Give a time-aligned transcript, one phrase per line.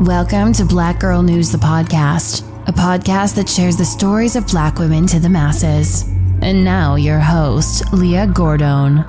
[0.00, 4.78] Welcome to Black Girl News, the podcast, a podcast that shares the stories of black
[4.78, 6.08] women to the masses.
[6.40, 9.04] And now, your host, Leah Gordon.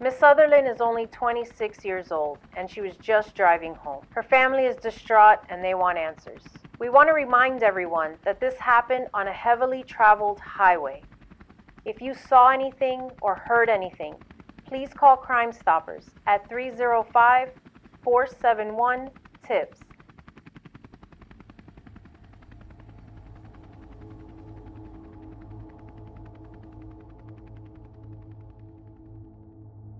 [0.00, 4.04] Miss Sutherland is only 26 years old and she was just driving home.
[4.10, 6.42] Her family is distraught and they want answers.
[6.80, 11.02] We want to remind everyone that this happened on a heavily traveled highway.
[11.84, 14.16] If you saw anything or heard anything,
[14.72, 17.50] please call Crime Stoppers at 305
[18.02, 19.10] 471
[19.46, 19.91] TIPS.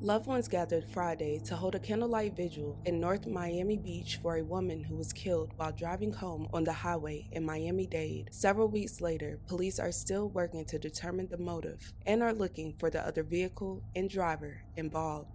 [0.02, 4.42] Loved ones gathered Friday to hold a candlelight vigil in North Miami Beach for a
[4.42, 8.28] woman who was killed while driving home on the highway in Miami Dade.
[8.33, 12.91] Several weeks later, police are still working to determine the motive and are looking for
[12.91, 15.28] the other vehicle and driver involved.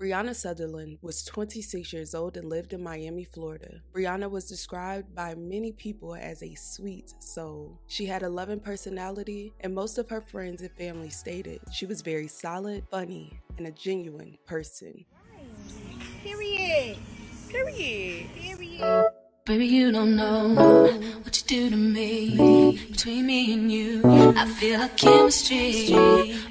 [0.00, 3.80] Brianna Sutherland was 26 years old and lived in Miami, Florida.
[3.94, 7.78] Brianna was described by many people as a sweet soul.
[7.86, 12.02] She had a loving personality, and most of her friends and family stated she was
[12.02, 15.04] very solid, funny, and a genuine person.
[16.24, 16.98] Period.
[17.48, 18.26] Period.
[18.34, 19.12] Period.
[19.46, 20.54] Baby, you don't know
[21.22, 22.78] what you do to me.
[22.90, 25.92] Between me and you, I feel a chemistry.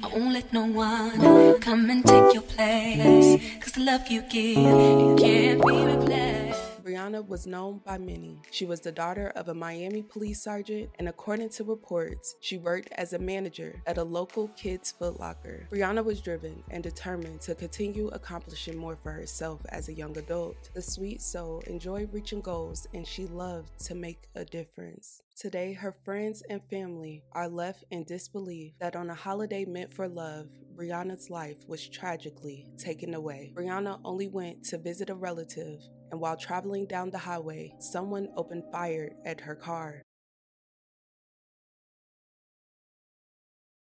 [0.00, 3.42] I won't let no one come and take your place.
[3.60, 6.53] Cause the love you give, it can't be replaced.
[6.84, 8.38] Brianna was known by many.
[8.50, 12.90] She was the daughter of a Miami police sergeant, and according to reports, she worked
[12.92, 15.66] as a manager at a local kids' footlocker.
[15.70, 20.68] Brianna was driven and determined to continue accomplishing more for herself as a young adult.
[20.74, 25.22] The sweet soul enjoyed reaching goals, and she loved to make a difference.
[25.36, 30.06] Today, her friends and family are left in disbelief that on a holiday meant for
[30.06, 33.52] love, Brianna's life was tragically taken away.
[33.54, 35.80] Brianna only went to visit a relative,
[36.14, 40.00] and while traveling down the highway, someone opened fire at her car.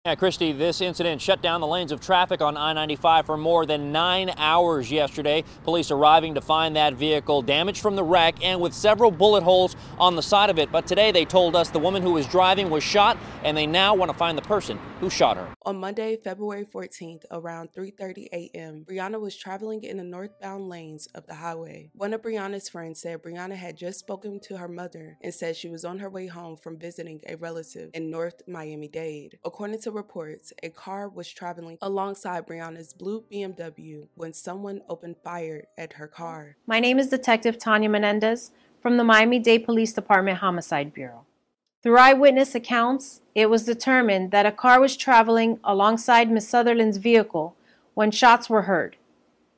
[0.09, 3.91] Yeah, Christy, this incident shut down the lanes of traffic on I-95 for more than
[3.91, 5.43] nine hours yesterday.
[5.63, 9.75] Police arriving to find that vehicle damaged from the wreck and with several bullet holes
[9.99, 10.71] on the side of it.
[10.71, 13.93] But today they told us the woman who was driving was shot and they now
[13.93, 15.47] want to find the person who shot her.
[15.61, 21.27] On Monday, February 14th, around 3:30 a.m., Brianna was traveling in the northbound lanes of
[21.27, 21.91] the highway.
[21.93, 25.69] One of Brianna's friends said Brianna had just spoken to her mother and said she
[25.69, 29.37] was on her way home from visiting a relative in North Miami-Dade.
[29.45, 35.65] According to reports, a car was traveling alongside Brianna's blue BMW when someone opened fire
[35.77, 36.55] at her car.
[36.65, 38.51] My name is Detective Tanya Menendez
[38.81, 41.25] from the Miami Dade Police Department Homicide Bureau.
[41.83, 47.57] Through eyewitness accounts, it was determined that a car was traveling alongside Miss Sutherland's vehicle
[47.93, 48.95] when shots were heard.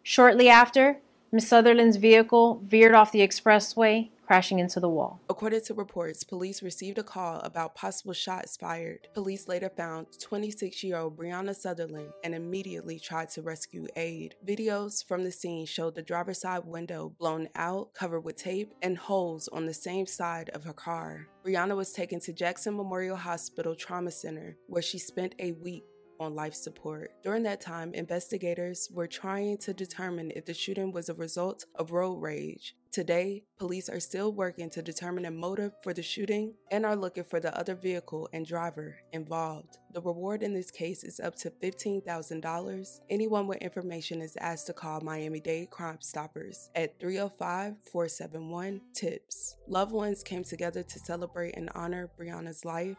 [0.02, 0.98] Shortly after,
[1.34, 5.22] Miss Sutherland's vehicle veered off the expressway, crashing into the wall.
[5.30, 9.08] According to reports, police received a call about possible shots fired.
[9.14, 14.36] Police later found 26 year old Brianna Sutherland and immediately tried to rescue aid.
[14.46, 18.98] Videos from the scene showed the driver's side window blown out, covered with tape, and
[18.98, 21.28] holes on the same side of her car.
[21.46, 25.86] Brianna was taken to Jackson Memorial Hospital Trauma Center, where she spent a week
[26.22, 27.12] on life support.
[27.24, 31.92] During that time, investigators were trying to determine if the shooting was a result of
[31.92, 32.76] road rage.
[32.92, 37.24] Today, police are still working to determine a motive for the shooting and are looking
[37.24, 39.78] for the other vehicle and driver involved.
[39.94, 43.00] The reward in this case is up to $15,000.
[43.10, 49.56] Anyone with information is asked to call Miami Dade Crime Stoppers at 305 471 TIPS.
[49.70, 52.98] Loved ones came together to celebrate and honor Brianna's life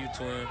[0.00, 0.46] you, twin.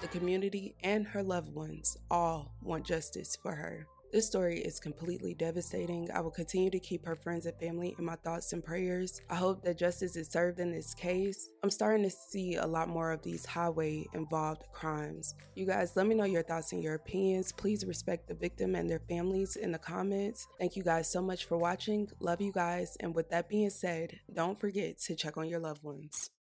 [0.00, 3.86] The community and her loved ones all want justice for her.
[4.12, 6.06] This story is completely devastating.
[6.12, 9.22] I will continue to keep her friends and family in my thoughts and prayers.
[9.30, 11.48] I hope that justice is served in this case.
[11.62, 15.34] I'm starting to see a lot more of these highway involved crimes.
[15.54, 17.52] You guys, let me know your thoughts and your opinions.
[17.52, 20.46] Please respect the victim and their families in the comments.
[20.58, 22.10] Thank you guys so much for watching.
[22.20, 22.98] Love you guys.
[23.00, 26.32] And with that being said, don't forget to check on your loved ones.